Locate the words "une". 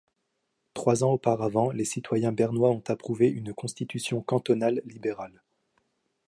3.29-3.53